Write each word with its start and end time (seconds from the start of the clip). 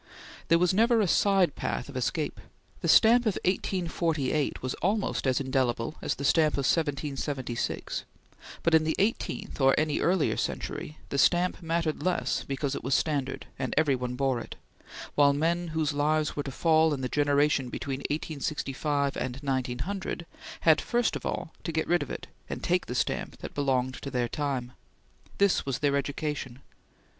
There 0.47 0.57
was 0.57 0.73
never 0.73 0.99
a 0.99 1.05
side 1.07 1.55
path 1.55 1.87
of 1.87 1.95
escape. 1.95 2.41
The 2.81 2.87
stamp 2.87 3.27
of 3.27 3.37
1848 3.45 4.59
was 4.63 4.73
almost 4.81 5.27
as 5.27 5.39
indelible 5.39 5.93
as 6.01 6.15
the 6.15 6.25
stamp 6.25 6.53
of 6.53 6.65
1776, 6.65 8.03
but 8.63 8.73
in 8.73 8.83
the 8.83 8.95
eighteenth 8.97 9.61
or 9.61 9.75
any 9.77 9.99
earlier 9.99 10.37
century, 10.37 10.97
the 11.09 11.19
stamp 11.19 11.61
mattered 11.61 12.01
less 12.01 12.43
because 12.43 12.73
it 12.73 12.83
was 12.83 12.95
standard, 12.95 13.45
and 13.59 13.75
every 13.77 13.93
one 13.95 14.15
bore 14.15 14.39
it; 14.39 14.55
while 15.13 15.33
men 15.33 15.67
whose 15.67 15.93
lives 15.93 16.35
were 16.35 16.41
to 16.41 16.51
fall 16.51 16.95
in 16.95 17.01
the 17.01 17.07
generation 17.07 17.69
between 17.69 17.99
1865 18.09 19.15
and 19.17 19.35
1900 19.43 20.25
had, 20.61 20.81
first 20.81 21.15
of 21.15 21.27
all, 21.27 21.53
to 21.63 21.71
get 21.71 21.85
rid 21.87 22.01
of 22.01 22.09
it, 22.09 22.25
and 22.49 22.63
take 22.63 22.87
the 22.87 22.95
stamp 22.95 23.37
that 23.37 23.53
belonged 23.53 23.93
to 24.01 24.09
their 24.09 24.27
time. 24.27 24.71
This 25.37 25.63
was 25.63 25.77
their 25.77 25.95
education. 25.95 26.63